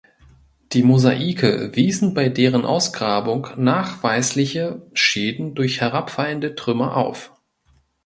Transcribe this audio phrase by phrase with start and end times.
[0.71, 7.39] Die Mosaike wiesen bei deren Ausgrabung nachweisliche Schäden durch herabfallende Trümmer auf.